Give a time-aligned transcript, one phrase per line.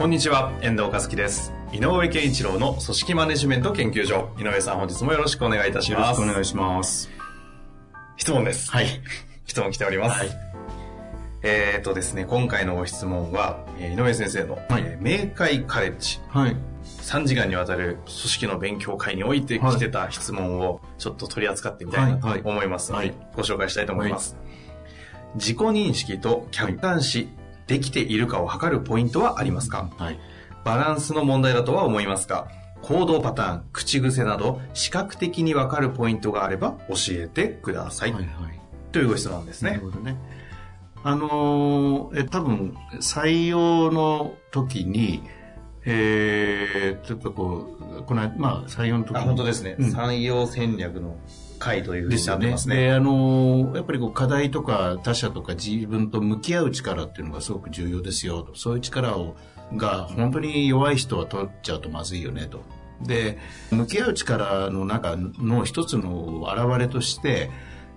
[0.00, 1.52] こんにちは、遠藤和樹です。
[1.74, 4.30] 井上健一郎の組織マネジメント研究所。
[4.38, 6.22] 井上さん、本日もよろしくお願いいたしよろます。
[6.22, 7.10] しくお願いします。
[8.16, 8.70] 質問です。
[8.70, 8.86] はい。
[9.44, 10.20] 質問来ております。
[10.20, 10.30] はい
[11.42, 16.56] えーとですね、今回のご質問は、えー井上先生の、はいえー明快カレッジ、はい。
[17.02, 24.38] 3時間にわたる組織の勉強会において来てた質問をちょっと取り扱ってみたいなと思いますので、はいご紹介したいと思います。
[25.34, 27.28] 自己認識と客観視
[27.70, 30.18] できているかを測るポイントはありますか、はい。
[30.64, 32.48] バランスの問題だとは思いますが、
[32.82, 38.12] 行動パターン、口癖など、視覚的にわかるポイントがあれば教えてください。
[38.12, 38.24] はい。
[38.24, 38.60] はい。
[38.90, 39.82] というご質問ですねなる。
[39.82, 40.16] ほどね。
[41.04, 45.22] あのーえ、多分、採用の時に、
[45.84, 49.18] えー、ちょっとこう、この間、まあ、採用の時に。
[49.18, 49.76] あ、本当ですね。
[49.78, 51.14] うん採用戦略の
[51.60, 52.76] 会というふうにってますね。
[52.76, 58.56] で、あのやっぱりこう課題とか他者とか自分と向き合う力っていうのがすごく重要ですよと。
[58.56, 59.36] そういう力を、
[59.76, 62.62] が本当に弱い人は取っちゃうとまずいよねと。
[63.02, 63.38] で、
[63.70, 67.50] 向き合う力の中の一つの表れとして、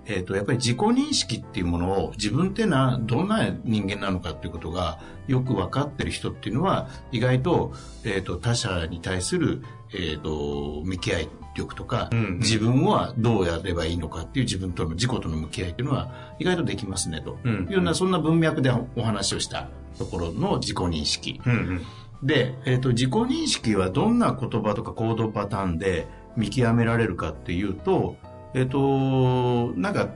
[0.06, 21.42] えっ、と、やっぱり自己認識っていうものを自分ってな、どんな人間なのかっていうことがよく分かってる人っていうのは意外と、えっ、と、他者に対する、えっ、と、向き合い力とか、うんうん自分はどうやればいいのかっていう自分との自己との向き合いっていうのは意外とできますねと、うんいうようなそんな文脈でお話をしたところの自己認識。
[21.46, 21.82] うんうん。
[22.24, 28.16] で、えっ、と、自己認識はどんな言葉とか行動パターンで見極められるかっていうと、
[28.54, 30.10] えっ、と、なんか、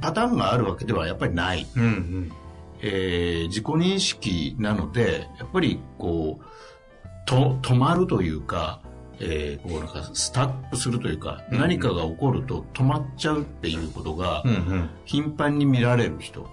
[0.00, 1.66] パターンがあるわけではやっぱりない。
[1.76, 2.32] うんうん。
[2.80, 6.44] えー自己認識なので、やっぱりこう、
[7.26, 8.80] と、止まるというか、
[9.22, 14.90] えーこうなんかスタップするというか、うん何かが起こると止まっちゃうっていうことがうんうん。
[15.04, 16.48] 頻繁に見られる人、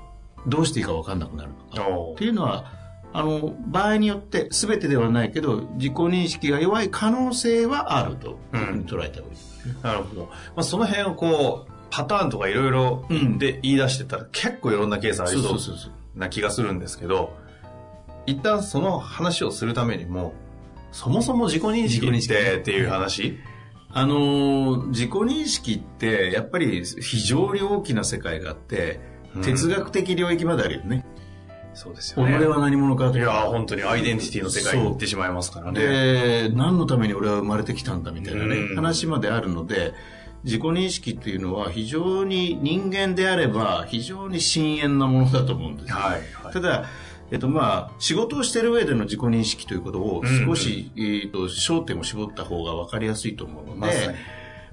[0.48, 1.88] どうしていいか分かんなくなるとか。
[1.90, 2.72] おっていうのは、
[3.12, 9.84] あの、場合によって全てではないけど、自己認識が弱い可能性はあると捉えた方がいい。
[9.84, 10.26] なるほど。
[10.26, 15.60] まあ、その辺をこう、パターンとかいろいろうんで言い出してたら結構いろんなケースありそう。
[16.16, 17.34] な気がするんですけど、
[18.28, 20.34] 一旦その話をするためにも、
[20.92, 23.38] そもそも自己認識ってっていう話、
[23.92, 29.00] あのー自己認識ってやっぱり非常に大きな世界があって、
[29.36, 31.06] うん哲学的領域まであるよね。
[31.76, 32.46] そうです己よね。
[32.48, 33.34] は何者かといやか。
[33.42, 35.80] 本当にアイデンティティの世界に行ってしまいますからね。
[35.80, 39.94] で、何のために俺は生まれてきたんだみたいなね、うん話まであるので、
[40.44, 45.96] 自己認識っていうのは非常に人間であれば非常に深遠なものだと思うんですよ。
[45.98, 46.12] はい。
[46.44, 46.86] はいただ、
[47.32, 53.88] えっとまあ、仕事をしてる上での自己認識ということを少し、えっと焦点を絞った方が分かりやすいと思うので、ま。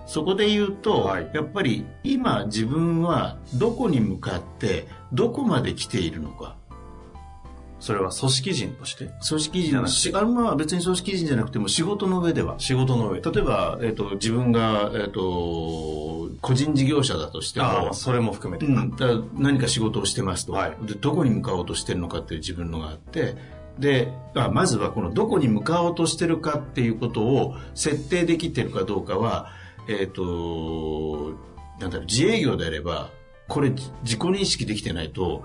[0.07, 6.57] そこで言うと、はいやっぱり今自分はどこに向かってどこまで来ているのか。
[7.79, 9.11] それは組織人として？
[9.29, 9.97] 組織人じゃなくて。
[9.97, 12.55] しあまあ別に組織人じゃなくても仕事の上では。
[12.59, 13.21] 仕事の上。
[13.21, 13.31] で。
[13.31, 18.67] 例えば、えっと自分が、えっと個人事業者だとしても、それも含めて。
[18.67, 20.77] うん、だ何か仕事をしてますと、はい。
[20.87, 23.37] でどこに向かおうとしてるのかっていう自分のがあって。
[23.79, 29.51] であまずはこのどこに向かおうとしてるかっていうことを設定できてるかどうかは、
[29.87, 31.35] えっと
[31.79, 33.11] なんだろう自営業であれば
[33.49, 35.45] これじ自己認識できてないと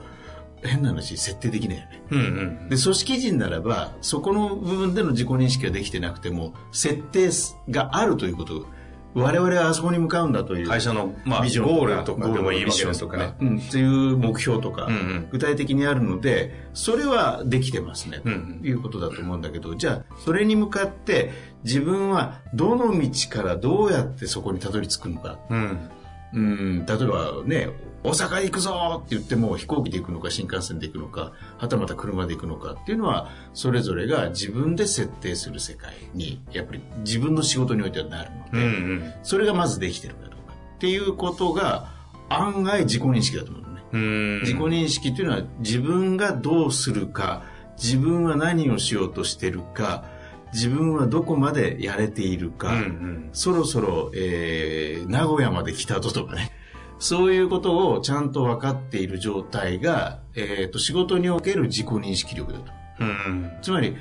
[0.64, 2.70] 変な話設定できないよねうんうん。
[2.70, 7.30] で組織人ならばそこの部分での自己認識ができてなくても設定
[7.70, 8.66] があるということ
[9.14, 13.34] 我々はあそこに向かうんだという会社の、まあ、ビジョンゴールとかでもいいわけですとかね。
[13.42, 21.32] うん、っていう目標とか、うんうん具体的にあるので、それはできてますね、うんということだと思うんだけど、じゃあ、それに向かって、
[21.64, 25.40] 自分はどの道からどうやってそこにたどり着くのか。
[25.50, 25.90] うん。
[26.34, 27.70] うん、例えばね、
[28.04, 39.14] 大阪行くぞって言っても飛行機で行くのか新幹線で行くのか、はたまた車で行くのかっていうのは、それぞれが自分で設定する世界に、やっぱり自分の仕事においてはなるので、うんうん。
[39.24, 41.92] それがまずできてるかどうかっていうことが
[42.30, 43.84] 案外自己認識だと思うのね。
[43.92, 44.40] うん。
[44.42, 47.44] 自己認識っていうのは自分がどうするか、
[47.78, 50.06] 自分は何をしようとしてるか、
[50.54, 53.30] 自分はどこまでやれているか、うんうん。
[53.34, 56.52] そろそろ、えー、名古屋まで来たぞとかね。
[57.00, 62.72] そういうことをちゃんと分かっている状態が、えっ、と、仕事における自己認識力だと。
[63.00, 63.52] うん。
[63.64, 63.96] つまり、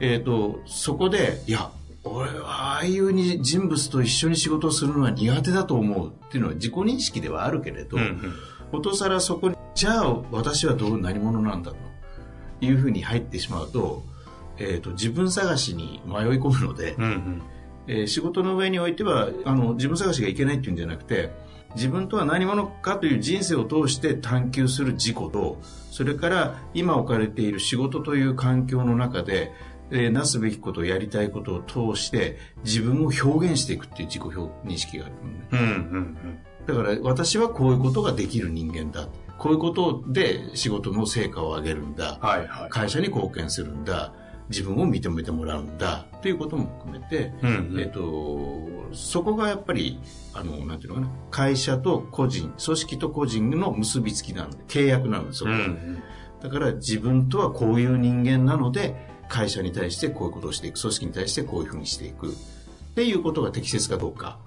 [0.00, 1.70] えっ、と、そこで、いや、
[2.02, 8.32] 俺はああいうに人物と一緒に仕事をするのは苦手だと思うっていうのは自己認識ではあるけれど、うんうん。
[8.72, 11.76] ことさらそこに、じゃあ私はどう何者なんだと
[12.60, 14.02] いうふうに入ってしまうと、
[14.60, 17.42] えっ、と、自分探しに迷い込むので、うんうん。
[17.86, 21.30] えー仕事の上においては、あの、自分探しがいけないっていうんじゃなくて、
[21.74, 25.58] 自分とは何者かという人生を通して探求する自己と、
[25.90, 29.52] それから今置かれている仕事という環境の中で、
[29.90, 35.48] えーなすべきこと、やりたいことを通して自分を表現していくっていう自己表認識があるのね。
[35.52, 39.08] うんうんだから私はこういうことができる人間だ。
[39.38, 42.18] こういうことで仕事の成果を上げるんだ。
[42.22, 42.28] うん。
[42.28, 42.70] はいはい。
[42.70, 44.12] 会社に貢献するんだ。
[44.50, 46.06] 自分を認めてもらうんだ。
[46.20, 50.00] ということも含めて、うんうんえっ、と、そこがやっぱり、
[50.34, 55.50] あの、なんていうのかな、会社と個人、組織と個人の結びつきなんで、契約なんですよ。
[55.50, 56.02] うんうん。
[56.42, 62.30] だから自分とはこういう人間なので、会社に対してこういうことをしていく、組織に対してこういうふうにしていく。
[62.30, 62.32] っ
[62.96, 64.38] ていうことが適切かどうか。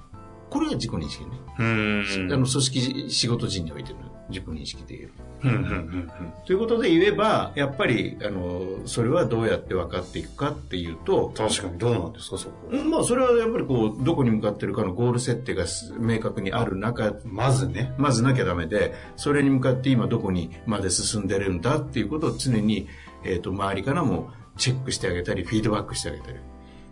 [0.50, 1.32] これが自己認識ね。
[1.58, 2.34] うん。
[2.34, 5.12] あの、組織、仕事人においての自己認識で言える。
[5.44, 6.12] うんうんうん
[6.46, 12.54] ということで言えば、やっぱり、あの、それはどうやって分かっていくかっていうと、確かにどうなんですか、そこ。
[12.72, 15.66] うんまあ、それはやっぱりこう、どこに向かってるかのゴール設定が
[16.00, 17.94] 明確にある中、まずね。
[17.98, 22.88] まずなきゃダメで、それに向かって今どこにまで進んでるんだっていうことを常に、
[23.24, 26.38] えっ、と、周りからもチェックしてあげたり、フィードバックしてあげたり、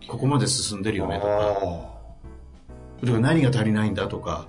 [0.07, 1.25] ここまで進んでるよねと
[3.12, 4.48] か、何が足りないんだとか、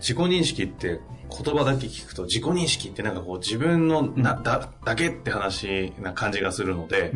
[0.00, 1.00] 自己認識って
[1.30, 7.12] 言葉だけ聞くと自己認識ってなんかこう自分のなだだけって話な感じがするので、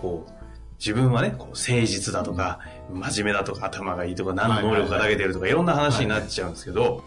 [0.00, 0.32] こう
[0.78, 2.60] 自分はねこう誠実だとか
[2.92, 7.04] 真面目だとか頭がいいとか何の能力が長けてるとかいろんな話になっちゃうんですけど、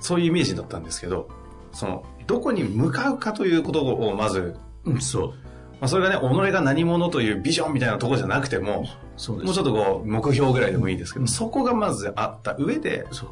[0.00, 1.28] そういうイメージだったんですけど
[1.72, 5.34] そのどこに向かうかということをまず、うん、そう。
[5.80, 8.86] まあ、それがね己が何者というビジョンみたいなところじゃなくても。
[9.28, 13.30] もうちょっとこう目標ぐらいでもいいですけど、そこがまずあった上でそう。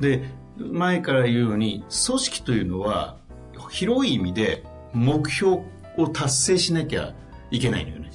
[0.00, 3.18] で、前から言うように、組織というのは、
[3.70, 5.62] 広い意味で目標
[5.96, 7.14] を達成しなきゃ
[7.50, 8.10] いけないのよね。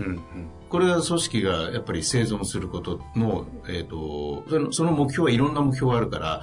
[0.00, 0.20] うんうん。
[0.68, 6.42] これが組織がやっぱり生存することの、えっ、と、そのその目標はいろんな目標があるから、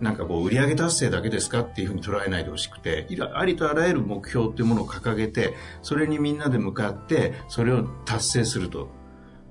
[0.00, 8.90] なんかこう、売上達成だけですかっていうふうに捉えないでほしくて、ありとあらゆる目標っていうものを掲げて、それにみんなで向かって、それを達成すると、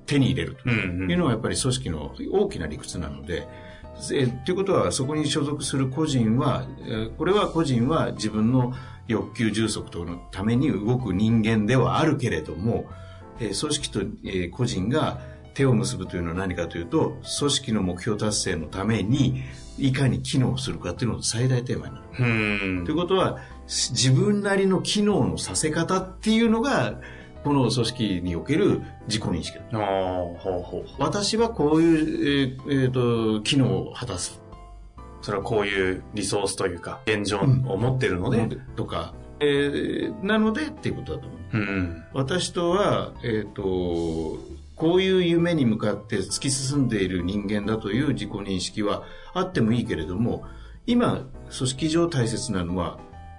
[0.06, 0.62] 手に入れると。
[0.66, 1.12] うんうん。
[1.12, 3.48] いうのがやっぱり組織の大きな理屈なので、
[4.14, 8.74] えということは、そこに所属する個人は、えーこれは個人は自分の
[9.08, 12.86] 欲求充足とのために動く人間ではあるけれども、
[13.40, 15.20] えー組織と、えー個人が
[15.54, 19.44] 手を結ぶというのは何かというと、組織の目標達成のために、
[19.78, 22.06] いかに機能するかというのが最大テーマになる。
[22.20, 27.00] うんということは、し自分なりの機能のさせ方っていうのが、
[27.46, 29.80] この組織における自己認識だ。
[29.80, 30.86] ああ、ほうほうほう。
[30.98, 32.92] 私はこういう、えーえー
[33.38, 34.42] と機能を果たす。
[35.22, 41.40] それはこういうリソースというか、現状を持ってるので、とか、えーなのでっていうことだと思う。
[41.54, 42.04] うん。
[42.14, 44.40] 私とは、えっ、と、
[44.76, 49.04] こういう夢に向かって突き進んでいる人間だという自己認識は
[49.36, 50.46] あってもいいけれども、
[50.88, 52.98] 今、組織上大切なのは、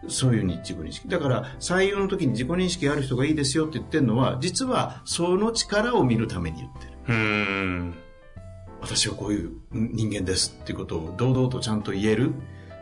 [0.08, 1.08] そういう自己認識。
[1.08, 6.92] だから、採用の時に自己認識がある人がいいですよって言ってるのは、実はその力を見るために言ってる。
[7.08, 7.94] うん。
[8.80, 12.34] 私はこういう人間ですっていうことを堂々とちゃんと言える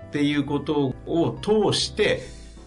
[0.09, 2.23] っていうことを通して、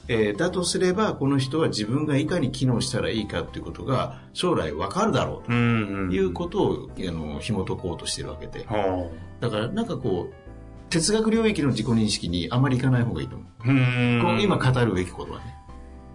[0.10, 6.10] えーだとすればこの人は自分がいかに機能したらいいかっていうことが将来わかるだろううん。
[6.10, 9.10] ということを、あの紐解こうとしてるわけでは
[9.42, 10.47] だからなんかこう
[10.90, 13.70] 哲学領域の自己認識にあまりいかない方がいいと思う、あ。
[13.70, 15.58] う今語るべきことはね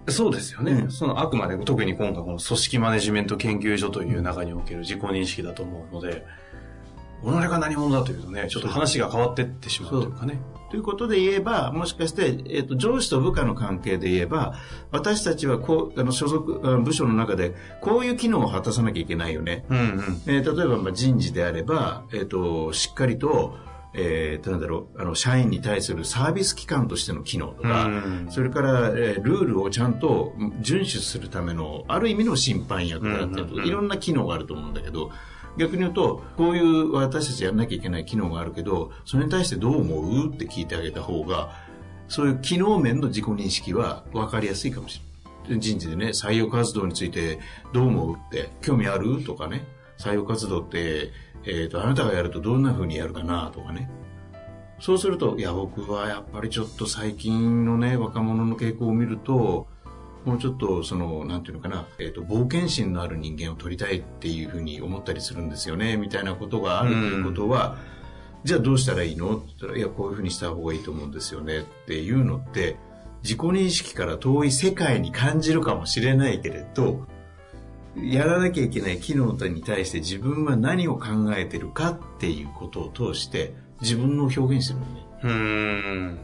[0.09, 0.73] そうですよね。
[0.73, 6.27] うんそのあくまで特に今回この組織マネジメント研究所という中における自己認識だと思うので、
[7.23, 10.41] 己が何者だというとね、ちょっと話が変わってってしまうというかね。
[10.71, 14.55] ということで言えば、もしかして、えっと上司と部下の関係で言えば、
[14.91, 19.65] 私たちはこうあの所属あの部署の中でこういう機能を果たさなきゃいけないよね。
[19.69, 20.23] うんうん。
[20.27, 23.57] えー例えばまあ人事であれば、えっとしっかりと、
[23.95, 28.27] えーなんだろうあの社員に対するサービス機関としての機能とか、うん。
[28.31, 30.33] それから、えールールをちゃんと
[30.63, 35.11] 遵守するためのある意味の審判役だったりとか、いろんな機能があると思うんだけど
[35.59, 40.33] 逆に言うとこういう私たちやんなきゃいけない機能があるけどそれに対してどう思う？
[40.33, 41.51] って聞いてあげた方が
[42.09, 45.09] そういう機能面の自己認識は分かりやすいかもしれな
[45.57, 45.61] い。
[45.61, 47.41] 人事でね、採用活動について
[47.73, 48.15] どう思う？
[48.15, 49.25] って、興味ある？
[49.25, 49.67] とかね、
[50.03, 51.13] 採用活動って、
[51.45, 53.89] えっ、と、あなたがやるとどんな風にやるかなとかね。
[54.81, 59.69] そうすると、いや、僕はやっぱりちょっと最近のね、若者の傾向を見ると、
[60.25, 67.77] もうちょっと、その、なんていうのかな、えっ、ー、と、冒険心のある人間を取りたいっていうふうに思ったりするんですよね、みたいなことがあるということは、
[68.43, 69.37] うん、じゃあどうしたらいいの？
[69.37, 72.77] って言ったら、いや、こういうふうにした方がいいと思うんですよねっていうのって、
[73.23, 77.07] 自己認識から遠い世界に感じるかもしれないけれど、
[77.97, 85.03] やらなきゃいけない機能に対して自分は何を考えてるかっていうことを通して自分の表現してるのね。
[85.25, 86.19] うん。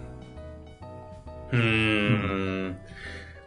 [1.53, 2.79] うん。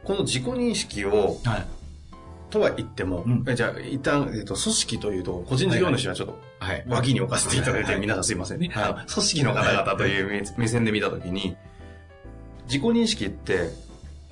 [0.03, 1.67] この自己認識を、はい、
[2.49, 8.69] とは言っても、うん、じゃあ一旦、えっと、組織というと、個人事業主はちょっと、はい、脇に置かせていただいて、皆さんすいませんね。
[8.73, 11.55] はい、組織の方々という目線で見たときに、
[12.65, 13.69] 自己認識って、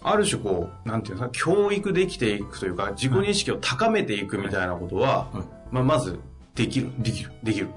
[0.01, 5.29] ある種こう、なんていうか、教育できていくというか、自己認識を高めていくみたいなことは、
[5.71, 6.19] まあ、まず、
[6.55, 6.91] できる。
[6.99, 7.31] できる。
[7.43, 7.67] できる。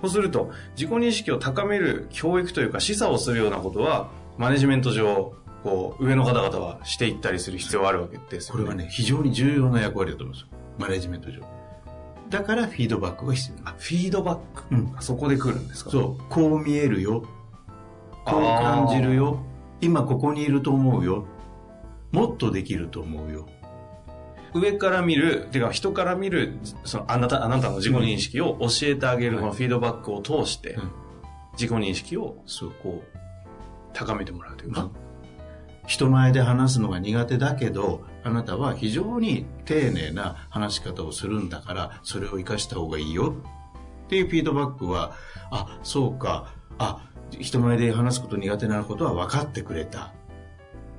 [0.00, 10.58] そうすると、自己認識を高める教育というか、示唆をするようなことは、マネジメント上、こう、上の方々はしていったりする必要があるわけですよ、ね、これはね、非常に重要な役割だと思うんですよ。
[10.78, 11.40] マネジメント上。
[12.30, 15.90] だからフィードバックが必要あ、フィードバック、うん、そこで来るんですか？
[15.90, 16.22] そう。
[16.28, 17.22] こう見えるよ。
[18.24, 19.38] こう感じるよ。
[19.80, 21.26] 今ここにいると思うよ。
[22.14, 23.48] もっとできると思うよ。
[24.54, 30.78] 上から見る、てか人から見る、そのあなた、あなたの自己認識を教えてあげる、このフィードバックを通して、
[31.54, 33.18] 自己認識を、そう、こう、
[33.92, 34.90] 高めてもらうというか。
[35.88, 43.34] 人前で話すのが苦手だけど、あなたは非常に丁寧な話し方をするんだから、それを活かした方がいいよ
[44.06, 45.14] っていうフィードバックは、
[45.50, 50.14] あ、そうか、あ、人前で話すこと苦手なことは分かってくれた。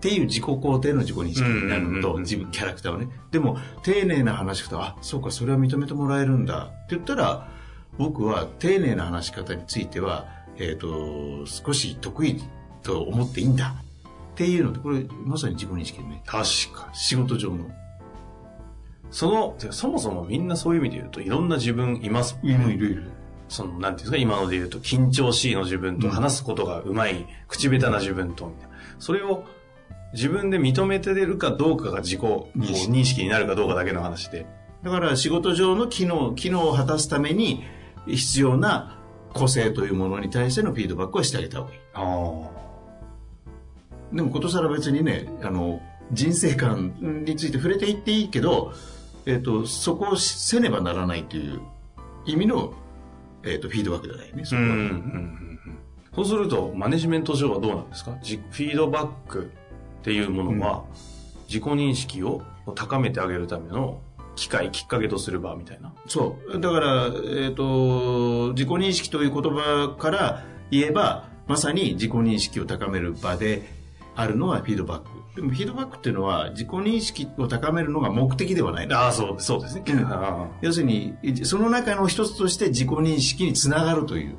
[0.05, 3.09] っていう自己肯定の自己認識になるのと、自分、キャラクターはね。
[3.31, 6.65] でも、丁寧な話し方、あ、そうか、それは認めてもらえるんだ。
[6.65, 7.49] って言ったら、
[7.97, 12.43] 僕は丁寧な話し方については、えっ、ー、と、少し得意
[12.83, 13.73] と思っていいんだ。
[14.33, 16.21] っていうので、これ、まさに自己認識ね。
[16.27, 16.95] 確かに。
[16.95, 17.65] 仕事上の。
[19.09, 23.09] その、そもそもみんなそういう意味で言うと、いろんな自分いますいるいるいる。
[23.49, 28.75] その、なんていうんですか、今ので言うと、緊張しいの自分と、話すことがうまい、口下手な自分と、みたいな。
[28.99, 29.45] それを
[30.13, 34.45] 自分で認めてるかどうかが自己認識になるかどうかだけの話で。
[34.83, 37.63] だから仕事上の機能、機能を果たすために
[38.07, 38.99] 必要な
[39.33, 41.79] 個性というものに対してのフィードバックはしてあげた方がいい。
[41.93, 42.49] あ
[44.13, 45.81] でもことさら別にね、あの、
[46.11, 48.73] 人生観について触れていっていいけど、
[49.25, 51.59] えっ、ー、と、そこをせねばならないという
[52.25, 52.73] 意味の、
[53.43, 54.45] えっ、ー、と、フィードバックじゃないね。
[54.45, 55.77] そうんうんうん、
[56.13, 58.11] そうすると、マネジメント上はどうなんですか？
[58.11, 59.51] フィードバック
[60.05, 60.83] っていうものは、
[61.47, 62.43] 自己認識を
[62.75, 64.01] 高めてあげるための
[64.35, 65.95] 機会、きっかけとする場みたいな。
[66.05, 66.59] そう。
[66.59, 73.67] だから、えっ、ー、と、自己認識という言葉から言えば、まさに自己認識を高める場で
[74.15, 75.09] あるのはフィードバック。
[75.35, 78.93] でもフィードバックっていうのは自己認識を高めるのが目的ではない。
[78.93, 79.83] ああ、そう、そうですね。
[79.87, 84.35] うん、要するに、その中の一つとして自己認識につながるという。
[84.35, 84.37] う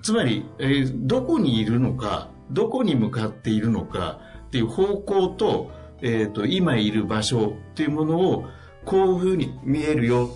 [0.00, 5.70] つまり、えー、どこにいるのか、どこに向かっているのか、っていう方向と、
[6.02, 8.46] えっ、ー、と、今いる場所っていうものを、
[8.84, 10.30] こういうふうに見えるよ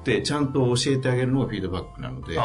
[0.00, 2.38] ってちゃんと教えてあげるのがフィードバックなので。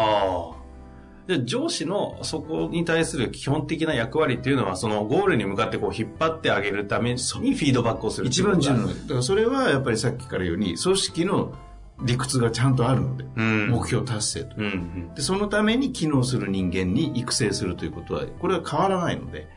[1.27, 11.53] で上司のそこに対する基本的な役割っていうのは、そのゴールに向かってこう引っ張ってあげるためにフィードバックをする一番重要だからそれはやっぱりさっきから言うように、組織の
[12.01, 15.21] 理屈がちゃんとあるので、うん、目標達成と、うんうん、で。
[15.21, 19.49] そのために機能する人間に育成するということは、これは変わらないので。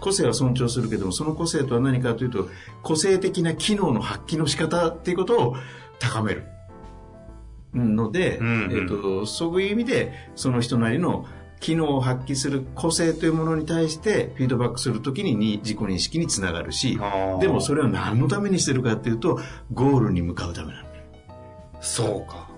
[0.00, 2.48] 個性は尊重するけども、その個性とは何かというと、
[2.82, 5.56] 個性的な機能の発揮の仕方っていうことを
[5.98, 6.44] 高める。
[7.72, 11.26] ので、うんうん、えっと、そういう意味で、その人なりの
[11.60, 16.98] 機能を発揮する個性というものに対してフィードバックするときに自己認識につながるし、
[17.40, 19.38] でもそれを何のためにしてるかっていうと、
[19.72, 20.88] ゴールに向かうためなの。
[21.80, 22.48] そうか。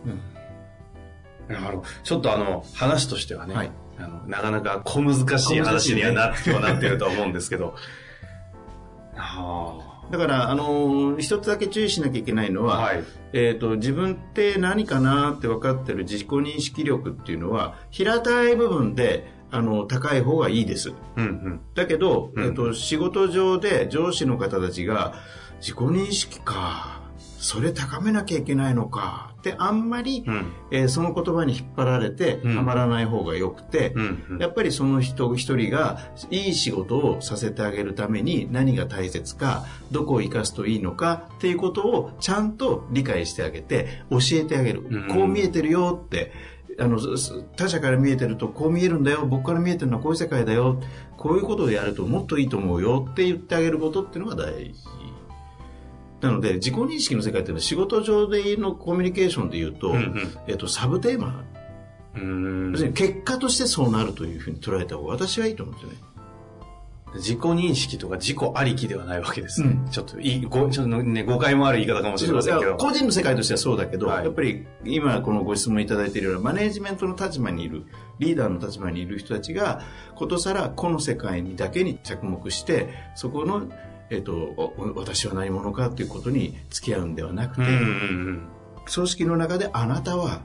[1.49, 1.84] うん、なるほど。
[2.02, 7.75] ちょっとあの、話としてはね、はい、あのなかなか小難しい話にはなってなってると思うんですけど。
[10.12, 20.92] だから、あのー、一つだけ注意しなきゃいけないのは、はい、えっ、ー、と、自分って何かなって分かってる自己認識力っていうのは、平たい部分で、あの、高い方がいいです。
[21.16, 25.14] うんうん、だけど、えっ、ー、と、仕事上で上司の方たちが、
[25.61, 46.32] 自己認識か、それ高めなきゃいけないのかってあんまり、うん、えー、その言葉に引っ張られてはまらない方がよくて、うんうん、やっぱりその人一人がいい仕事をさせてあげるために何が大切かどこを生かすといいのかっていうことをちゃんと理解してあげて教えてあげる、こう見えてるよって
[46.78, 47.00] あの
[47.56, 50.80] 他者から見えてるとこう見えるんだよ僕から見えてるのはこういう世界だよ
[51.16, 54.75] こういうことをやるともっといいと思うよって言ってあげることっていうのが大事
[56.22, 61.44] なので自己認識の世界っていうのは仕事上でのコミュニケーションで言うと、うんうん、えっと、サブテーマ
[62.14, 66.12] うん結果としてそうなるというふうに捉えた方が私はいいと思うんですよね。
[67.14, 69.68] 自己認識とか自己ありきではないわけですね。
[69.68, 72.76] うん、ちょっといいご、ちょっとね、誤解もある言い方かもしれませんけど。
[72.76, 77.84] 個人の世界としてはそうだけど、はい、やっぱり今このご質問いただいているようなマネージメントの立場にいる、
[78.18, 79.82] リーダーの立場にいる人たちが、
[80.14, 83.68] ことさらこの世界にだけに着目して、そこの、
[84.12, 87.81] えっ、と、私は何者かということに付き合うんではなくて、うんうんう
[88.33, 88.49] ん、
[88.92, 90.42] 組織の中であなたは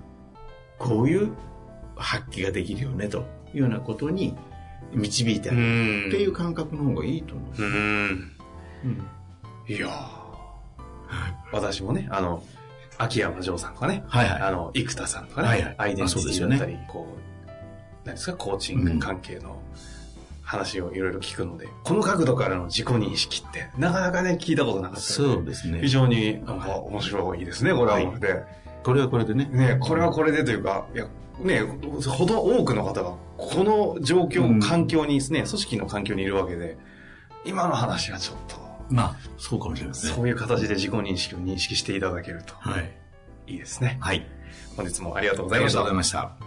[0.80, 1.34] こういう
[1.98, 4.38] 発揮ができるよねというようなことに
[4.94, 7.62] 導いてあげるっていう感覚の方がいいと思う。
[7.62, 8.32] うん。
[9.68, 9.90] いや
[11.52, 12.44] 私もね、あの、
[12.98, 17.48] 秋山城さんとかね、はいはい、あの、生田さんとかね、はいはい、アイデンティティだったり、ね、こう、
[18.06, 19.62] 何ですか、コーチング関係の
[20.48, 25.80] 話をいろいろ聞くので、うん、この角度からの自己認識って、なかなかね、聞いたことなかったそうですね。
[25.82, 28.46] 非常になんか面白いですね、これはこれで、はい。
[28.82, 29.50] これはこれでね。
[29.51, 31.06] ね、これはこれでというか、いや、
[31.42, 36.77] ね、ほど多くの方がこの状況、うん、環境にですね、組織の環境にいるわけで、
[37.44, 38.66] 今の話はちょっと。
[38.89, 40.13] まあ、そうかもしれないですね。
[40.13, 42.54] そういう形で自己認識を認識していただけると。
[42.56, 42.89] はい。
[43.48, 43.98] いいですね。
[44.00, 44.25] はい。
[44.77, 45.80] 本日もありがとうございました。
[45.82, 46.47] ありがとうございました。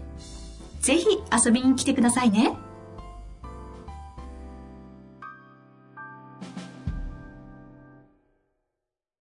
[0.81, 2.57] ぜひ遊びに来てくださいね。